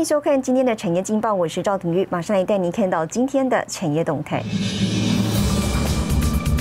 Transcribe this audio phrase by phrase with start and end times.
[0.00, 4.42] 迎收看今天的产业劲报，我是赵廷玉，马上来带您看到今天的产业动态。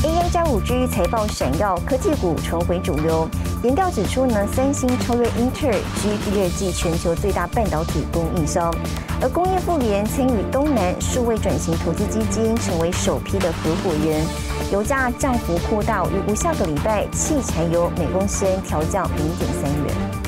[0.03, 3.29] AI 加五 G 财报闪耀，科技股重回主流。
[3.63, 8.75] 研调指出呢，三星超越英特尔居第二季全球最大半导体供应商。
[9.21, 14.21] 而工业富联参与东南数位转型投资基金，成为首批的合伙人。
[14.69, 20.18] 油价降幅扩大，预估下个礼拜汽柴油每公升调降零点三元。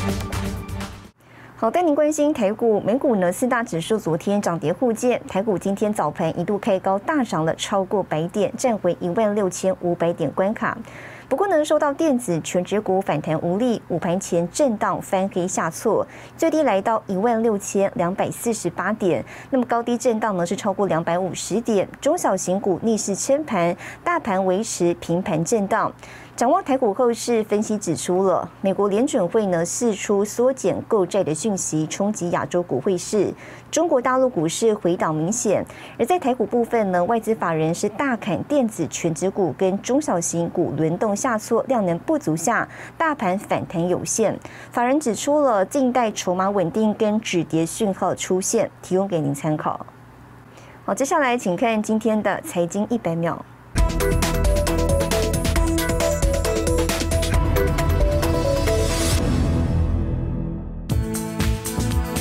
[1.62, 3.32] 好，带您关心台股、美股呢？
[3.32, 10.76] 四大指数昨天涨跌互见，台股今天早盘一度开高，大涨了超过百点，站回一万六千五百点关卡。
[11.30, 16.04] 不过呢，受到电子全指股反弹无力，午盘前震荡翻黑下挫，
[16.36, 19.24] 最低来到一万六千两百四十八点。
[19.52, 25.94] 那么高低震荡呢是超过两百五十点，中小型股逆势撑盘，大盘维持平盘震荡。
[26.36, 33.32] 展望台股后市，分析指出了美国联准会呢释出缩减购债的讯息，冲击亚洲股汇市。
[33.70, 35.64] 中国大陆股市回档明显，
[36.00, 44.38] 而在台股部分呢，外资法人是大砍电子全指股跟中小型股轮动下挫，量能不足下，大盘反弹有限。
[44.72, 49.86] 法人指出了近代筹码稳定跟止跌讯号出现，提供给您参考。
[50.86, 53.46] 好，接下来请看今天的财经一百秒。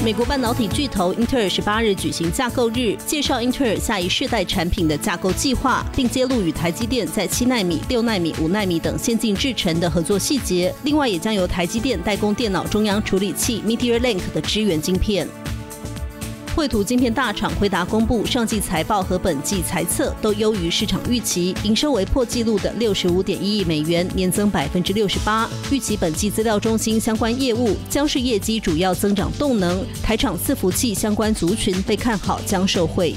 [0.03, 10.75] 美国半导体巨头英特尔十八日举行架构日，介绍英特尔下一世代产品的架构计划，并揭露与台积电在七纳米、六纳米、五纳米等先进制程的合作细节。
[10.85, 15.29] 另外，也将由台积电代工电脑中央处理器 Meteor Link 的支援晶片。
[16.55, 25.49] 绘图晶片大厂回答公布上季财报和本季财测都优于市场预期，营收为破纪录的六十五点一亿美元，年增百分之六十八。
[25.71, 33.15] 预期本季资料中心相关业务将是业绩主要增长动能，台厂伺服器相关族群被看好将受惠。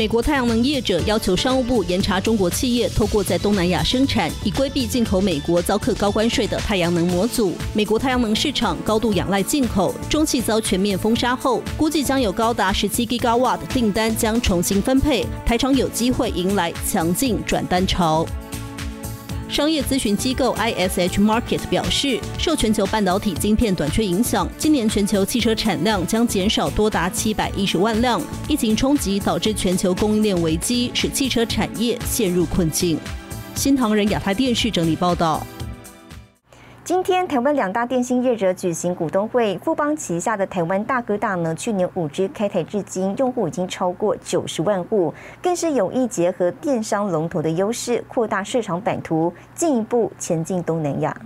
[0.00, 7.52] 美国太阳能业者要求商务部严查中国企业透过在东南亚生产，以规避进口美国遭克高关税的太阳能模组。
[7.74, 18.24] 美国太阳能市场高度仰赖进口，中汽遭全面封杀后，估计将有高达十七吉瓦瓦的订单将重新分配，台厂有机会迎来强劲转单潮。
[19.50, 28.22] 商业咨询机构 ISH Market 表示，受全球半导体晶片短缺影响，今年全球汽车产量将减少多达七百一十万辆。
[28.46, 32.96] 疫情冲击导致全球供应链危机，使汽车产业陷入困境。
[33.56, 35.44] 新唐人亚太电视整理报道。
[36.90, 39.56] 今天，台湾两大电信业者举行股东会。
[39.58, 51.16] 富邦旗下的台湾大哥大呢，去年五 G 开台至今，用户已经超过九十万户，更是有意结合电商龙头的优势，扩大市场版图，进一步前进东南亚。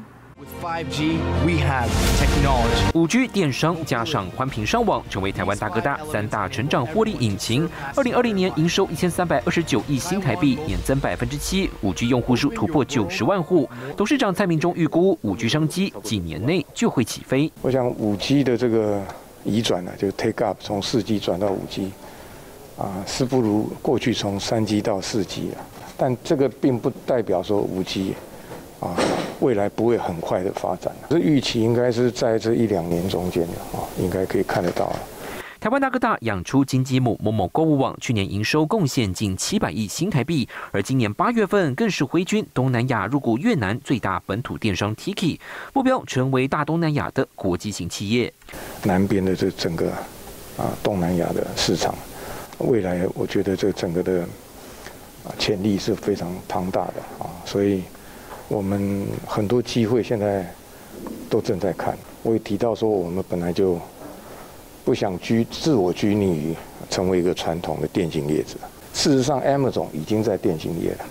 [0.63, 1.89] 5G, we have
[2.19, 2.91] technology.
[2.95, 7.69] 五 G 电商加上宽频上网，成为台湾大哥大三大成长获利引擎。
[7.97, 11.71] 二零二零年营收一千三百二十九亿新台币，年增百分之七。
[11.81, 13.69] 五 G 用户数突破九十万户。
[13.97, 17.51] 董事长蔡明忠预估，五 G 商机几年内就会起飞。
[17.63, 19.03] 我想五 G 的这个
[19.45, 21.91] 移转呢，就 take up 从四 G 转到五 G，
[22.77, 25.65] 啊，是不如过去从三 G 到四 G 啊。
[25.97, 28.15] 但这个并不代表说五 G。
[28.85, 28.95] 啊，
[29.41, 34.93] 未来不会很快的发展，这预期应该是在这一两年中间的啊，应该可以看得到。
[35.59, 45.39] 台湾大哥大养出金鸡母某某购物网，去年营收贡献近七百亿新台币，而今年八月份更是挥军东南亚入股越南最大本土电商 Tiki，
[45.73, 48.31] 目标成为大东南亚的国际型企业。
[48.83, 49.91] 南边的这整个
[50.59, 51.95] 啊东南亚的市场，
[52.59, 54.21] 未来我觉得这整个的
[55.25, 57.83] 啊潜力是非常庞大的啊，所以。
[58.55, 60.49] 我们很多机会现在
[61.29, 61.99] 都正在看。
[62.23, 63.81] 我也提到说，我们本来就
[64.85, 66.55] 不想拘自我拘泥于
[66.89, 68.55] 成为一个传统的电信业者。
[68.93, 71.05] 事实上，Amazon 已经在电信业了。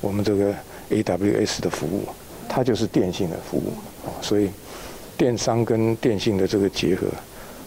[0.00, 0.54] 我们这个
[0.90, 2.08] AWS 的服务，
[2.48, 3.72] 它就是电信的服务。
[4.22, 4.48] 所以，
[5.18, 7.06] 电商跟电信的这个结合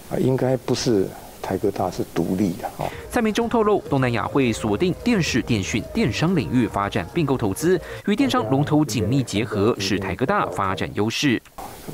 [0.10, 1.06] 啊，应该不是。
[1.50, 2.86] 台哥大是独立的啊。
[3.10, 11.42] 蔡明忠透露，东南亚会锁定电视、电讯、电商领域发展并购投资，与电商龙头紧密结合，是台哥大发展优势。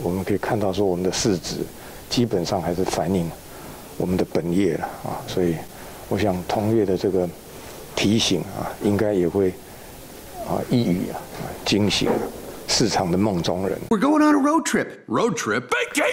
[0.04, 1.60] 我们可以看到，说我们的市值
[2.10, 3.32] 基本上还是反映
[3.96, 5.56] 我们的本业了啊，所以
[6.10, 7.26] 我想同业的这个
[7.96, 9.54] 提醒啊，应该也会
[10.50, 11.16] 啊一语啊
[11.64, 12.10] 惊醒。
[12.68, 13.78] 市场的梦中人。
[13.90, 14.88] We're going on a road trip.
[15.08, 15.64] Road trip.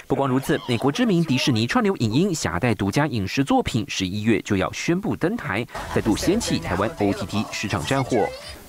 [0.07, 8.27] 不光如此，美国知名迪士尼串流影音携带独家影视作品，十一月就要宣布登台，再度掀起台湾 OTT 市场战火。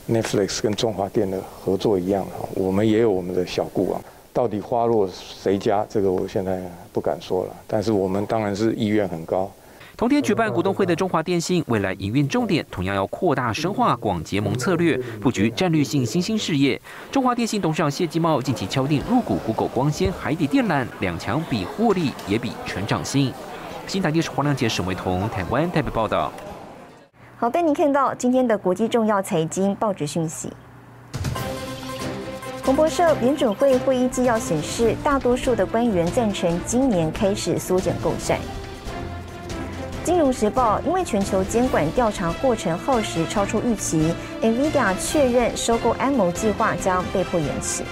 [0.08, 4.00] Netflix 跟中华电的合作一样，我们也有我们的小故啊。
[4.32, 6.60] 到底花落谁家，这个我现在
[6.92, 7.56] 不敢说了。
[7.66, 9.50] 但是我们当然是意愿很高。
[9.96, 16.80] 同天举办股东会的中华电信，未来营运重点同样要扩大深化广结盟策略，布局战略性新兴事业。
[17.12, 23.32] 中华电信董事长谢继茂近期敲定入股谷歌光纤、海底电缆，两强比获利也比成长性。
[23.86, 26.32] 新台电视黄亮杰、沈维彤，台湾台北报道。
[27.36, 30.52] 好，带您看到今天的国际重要财经报纸讯息。
[32.64, 38.40] 彭博社联准会会议纪要显示，大多数的官员赞成今年开始缩减购债。
[40.04, 44.12] 金融时报因为全球监管调查过程耗时超出预期
[44.42, 47.82] ，NVIDIA 确认收购安谋计划将被迫延迟。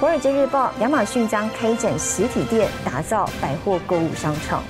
[0.00, 4.64] 华尔街日报亚马逊将开展实体店，打造百货购物商场。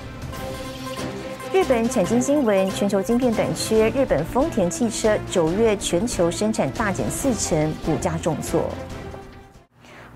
[1.54, 8.68] 日本产经新闻全球晶片短缺，日本丰田汽车九月全球生产大减四成，股价重挫。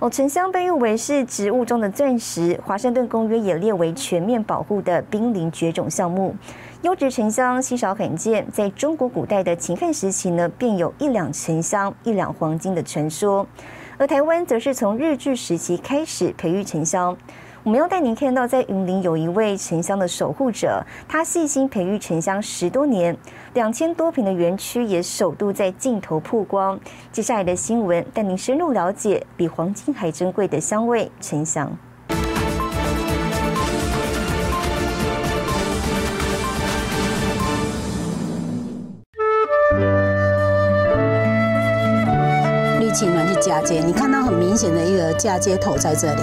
[0.01, 6.37] 哦，沉香被誉为是植物中的钻石，华盛顿公约也列为全面保护的濒临绝种项目。
[6.83, 13.45] 优质沉香稀少罕见，在中国古代的秦汉时期呢，便有一两沉香一两黄金的传说。
[13.97, 17.17] 而台湾则是从日据时期开始培育沉香。
[17.65, 23.15] 我们要带您看到，在云林有一位沉香的守护者，他细心培育沉香十多年，
[23.53, 26.79] 两千多平的园区也首度在镜头曝光。
[27.13, 31.71] 接下来的新闻带您深入了解比黄金还珍贵的香味——沉香。
[42.81, 46.23] 绿青鸾去嫁接，你看到很明显的一个嫁接头在这里。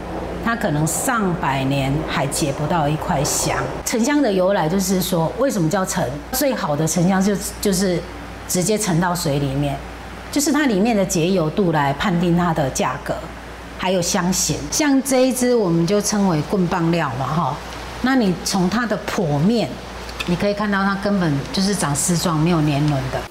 [0.51, 3.55] 它可能上百年还结不到一块香。
[3.85, 6.05] 沉香的由来就是说，为什么叫沉？
[6.33, 7.97] 最好的沉香就就是
[8.49, 9.77] 直接沉到水里面，
[10.29, 13.15] 就是它里面的结油度来判定它的价格，
[13.77, 14.57] 还有香型。
[14.69, 17.55] 像这一支我们就称为棍棒料嘛，哈。
[18.01, 19.69] 那你从它的剖面，
[20.25, 23.30] 你可以看到它根本就是长丝状，没有年轮的。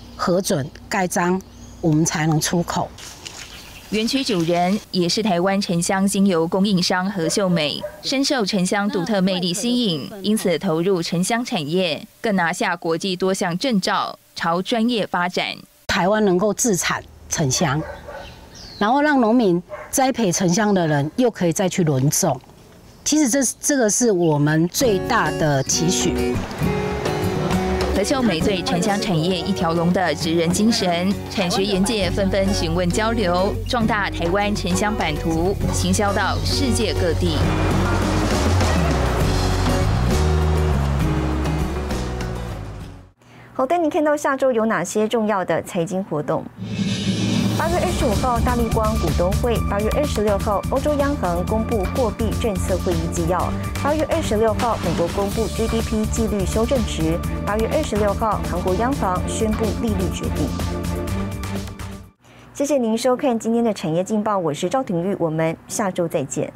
[0.23, 1.41] 核准盖章，
[1.81, 2.87] 我们才能出口。
[3.89, 15.55] 园区主人也是台湾沉香精油供应商何秀美，深受沉香独特魅力吸引，因此投入沉香产业，更拿下国际多项证照，朝专业发展。
[15.87, 17.81] 台湾能够自产沉香，
[18.77, 22.39] 然后让农民栽培沉香的人又可以再去轮种，
[23.03, 26.35] 其实这这个是我们最大的期许。
[28.03, 37.37] 秀美对沉香产业一条龙的职人精神，产学研界纷纷询问交流，壮大台湾沉香版图，行销到世界各地。
[43.53, 46.43] 好，的，你看到下周有哪些重要的财经活动。
[47.61, 53.37] 八月二十五号，大立光股东会；八月二十六号，欧洲央行公布货币政策会议纪要；
[53.83, 60.49] 八月二十六号，美国公布 GDP 纪律修正值；八月二十六号，韩国央行宣布利率决定。
[62.55, 66.51] 谢谢您收看今天的产业劲报，我是赵廷玉，我们下周再见。